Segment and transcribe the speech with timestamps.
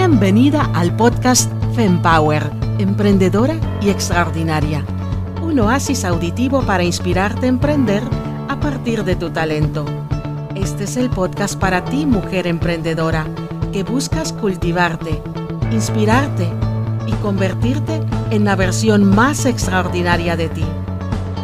[0.00, 4.84] Bienvenida al podcast FemPower, emprendedora y extraordinaria.
[5.42, 8.04] Un oasis auditivo para inspirarte a emprender
[8.48, 9.84] a partir de tu talento.
[10.54, 13.26] Este es el podcast para ti, mujer emprendedora,
[13.72, 15.20] que buscas cultivarte,
[15.72, 16.48] inspirarte
[17.08, 20.64] y convertirte en la versión más extraordinaria de ti.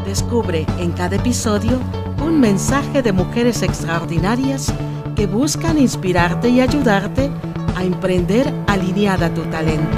[0.07, 1.81] Descubre en cada episodio
[2.25, 4.73] un mensaje de mujeres extraordinarias
[5.17, 9.97] que buscan inspirarte y ayudarte a emprender alineada a tu talento.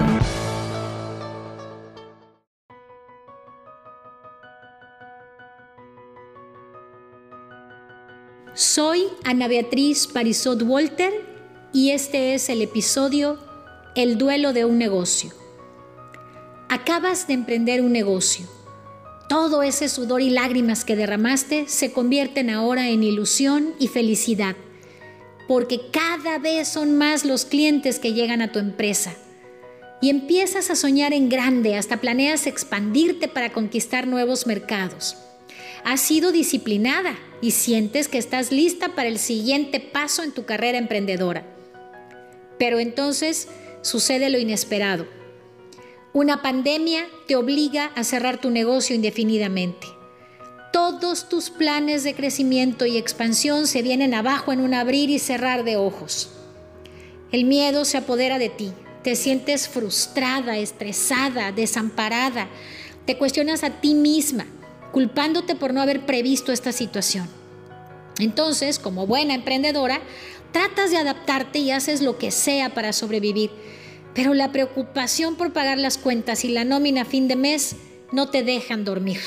[8.55, 11.12] Soy Ana Beatriz Parisot Walter
[11.73, 13.39] y este es el episodio
[13.95, 15.33] El duelo de un negocio.
[16.71, 18.47] Acabas de emprender un negocio.
[19.29, 24.57] Todo ese sudor y lágrimas que derramaste se convierten ahora en ilusión y felicidad
[25.46, 29.15] porque cada vez son más los clientes que llegan a tu empresa.
[30.01, 35.16] Y empiezas a soñar en grande, hasta planeas expandirte para conquistar nuevos mercados.
[35.84, 40.79] Has sido disciplinada y sientes que estás lista para el siguiente paso en tu carrera
[40.79, 41.46] emprendedora.
[42.59, 43.49] Pero entonces
[43.82, 45.06] sucede lo inesperado.
[46.12, 49.87] Una pandemia te obliga a cerrar tu negocio indefinidamente
[50.77, 55.65] todos tus planes de crecimiento y expansión se vienen abajo en un abrir y cerrar
[55.65, 56.29] de ojos.
[57.33, 62.51] El miedo se apodera de ti, te sientes frustrada, estresada, desamparada,
[63.07, 64.44] te cuestionas a ti misma,
[64.93, 67.27] culpándote por no haber previsto esta situación.
[68.19, 70.03] Entonces, como buena emprendedora,
[70.53, 73.50] tratas de adaptarte y haces lo que sea para sobrevivir,
[74.15, 77.77] pero la preocupación por pagar las cuentas y la nómina a fin de mes
[78.12, 79.21] no te dejan dormir.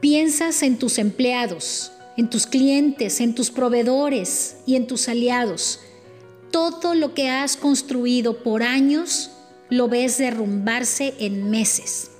[0.00, 5.80] Piensas en tus empleados, en tus clientes, en tus proveedores y en tus aliados.
[6.52, 9.30] Todo lo que has construido por años
[9.70, 12.12] lo ves derrumbarse en meses.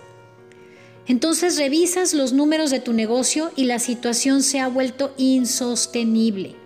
[1.07, 6.57] Entonces revisas los números de tu negocio y la situación se ha vuelto insostenible.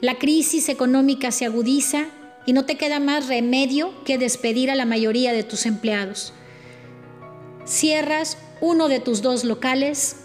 [0.00, 2.06] La crisis económica se agudiza
[2.46, 6.32] y no te queda más remedio que despedir a la mayoría de tus empleados.
[7.64, 10.16] Cierras uno de tus dos locales,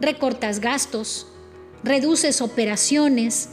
[0.00, 1.26] recortas gastos,
[1.84, 3.50] reduces operaciones,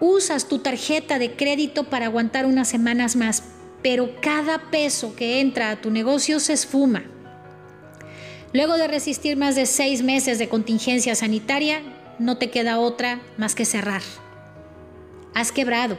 [0.00, 3.44] usas tu tarjeta de crédito para aguantar unas semanas más,
[3.82, 7.04] pero cada peso que entra a tu negocio se esfuma.
[8.52, 11.82] Luego de resistir más de seis meses de contingencia sanitaria,
[12.18, 14.02] no te queda otra más que cerrar.
[15.34, 15.96] Has quebrado.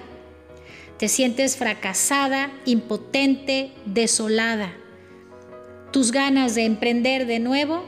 [0.98, 4.83] Te sientes fracasada, impotente, desolada
[5.94, 7.86] tus ganas de emprender de nuevo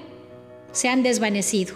[0.71, 1.75] se han desvanecido.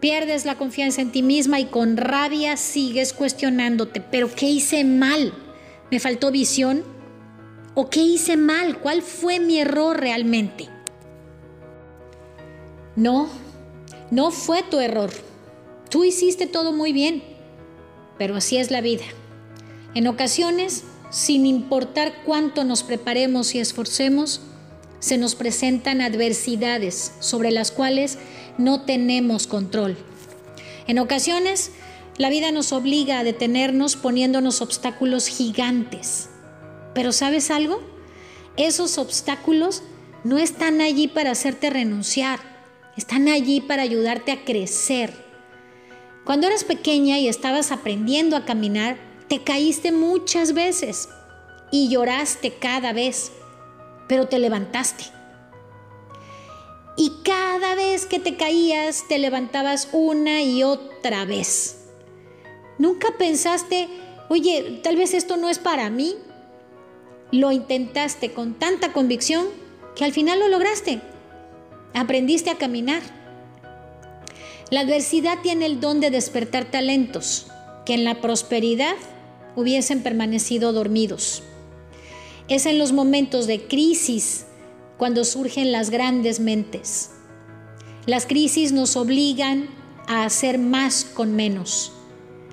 [0.00, 5.32] Pierdes la confianza en ti misma y con rabia sigues cuestionándote, pero ¿qué hice mal?
[5.90, 6.82] ¿Me faltó visión?
[7.74, 8.80] ¿O qué hice mal?
[8.80, 10.68] ¿Cuál fue mi error realmente?
[12.96, 13.28] No,
[14.10, 15.10] no fue tu error.
[15.88, 17.22] Tú hiciste todo muy bien,
[18.18, 19.04] pero así es la vida.
[19.94, 24.40] En ocasiones, sin importar cuánto nos preparemos y esforcemos,
[25.04, 28.16] se nos presentan adversidades sobre las cuales
[28.56, 29.98] no tenemos control.
[30.86, 31.72] En ocasiones,
[32.16, 36.30] la vida nos obliga a detenernos poniéndonos obstáculos gigantes.
[36.94, 37.82] Pero ¿sabes algo?
[38.56, 39.82] Esos obstáculos
[40.24, 42.40] no están allí para hacerte renunciar,
[42.96, 45.12] están allí para ayudarte a crecer.
[46.24, 48.96] Cuando eras pequeña y estabas aprendiendo a caminar,
[49.28, 51.10] te caíste muchas veces
[51.70, 53.32] y lloraste cada vez
[54.08, 55.04] pero te levantaste.
[56.96, 61.84] Y cada vez que te caías, te levantabas una y otra vez.
[62.78, 63.88] Nunca pensaste,
[64.28, 66.14] oye, tal vez esto no es para mí.
[67.32, 69.46] Lo intentaste con tanta convicción
[69.96, 71.00] que al final lo lograste.
[71.94, 73.02] Aprendiste a caminar.
[74.70, 77.46] La adversidad tiene el don de despertar talentos
[77.84, 78.96] que en la prosperidad
[79.56, 81.42] hubiesen permanecido dormidos.
[82.48, 84.44] Es en los momentos de crisis
[84.98, 87.10] cuando surgen las grandes mentes.
[88.06, 89.70] Las crisis nos obligan
[90.06, 91.92] a hacer más con menos.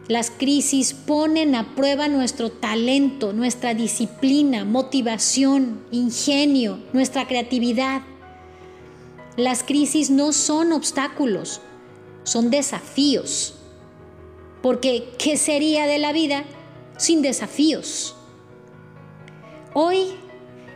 [0.07, 8.01] Las crisis ponen a prueba nuestro talento, nuestra disciplina, motivación, ingenio, nuestra creatividad.
[9.35, 11.61] Las crisis no son obstáculos,
[12.23, 13.55] son desafíos.
[14.61, 16.45] Porque, ¿qué sería de la vida
[16.97, 18.15] sin desafíos?
[19.73, 20.15] Hoy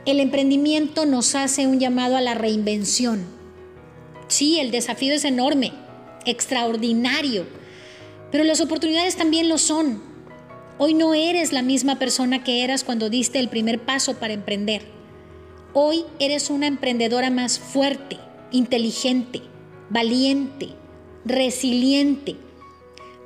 [0.06, 3.26] el emprendimiento nos hace un llamado a la reinvención.
[4.30, 5.74] Sí, el desafío es enorme,
[6.26, 7.46] extraordinario,
[8.32, 10.02] pero las oportunidades también lo son.
[10.78, 14.84] Hoy no eres la misma persona que eras cuando diste el primer paso para emprender.
[15.74, 18.18] Hoy eres una emprendedora más fuerte,
[18.52, 19.42] inteligente,
[19.90, 20.70] valiente,
[21.26, 22.38] resiliente,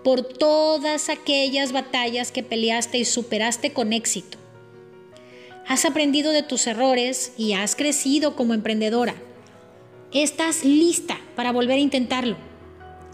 [0.03, 4.39] por todas aquellas batallas que peleaste y superaste con éxito.
[5.69, 9.13] Has aprendido de tus errores y has crecido como emprendedora.
[10.11, 12.37] Estás lista para volver a intentarlo.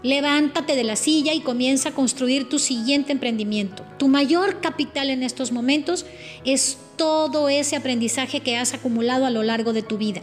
[0.02, 3.84] Levántate de la silla y comienza a construir tu siguiente emprendimiento.
[3.98, 6.06] Tu mayor capital en estos momentos
[6.46, 10.22] es todo ese aprendizaje que has acumulado a lo largo de tu vida.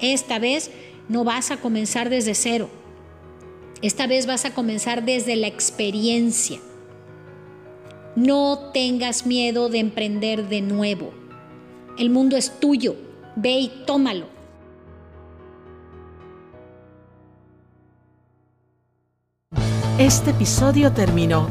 [0.00, 0.70] Esta vez
[1.10, 2.70] no vas a comenzar desde cero.
[3.82, 6.58] Esta vez vas a comenzar desde la experiencia.
[8.14, 11.14] No tengas miedo de emprender de nuevo.
[11.96, 12.94] El mundo es tuyo.
[13.36, 14.26] Ve y tómalo.
[19.98, 21.48] Este episodio terminó.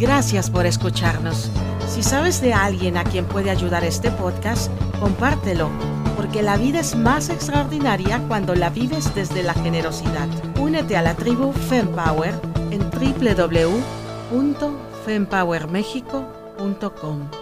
[0.00, 1.48] Gracias por escucharnos.
[1.88, 4.68] Si sabes de alguien a quien puede ayudar este podcast,
[4.98, 5.70] compártelo,
[6.16, 10.26] porque la vida es más extraordinaria cuando la vives desde la generosidad.
[10.58, 12.34] Únete a la tribu FemPower
[12.72, 12.80] en
[15.06, 17.39] www.fempowermexico.com.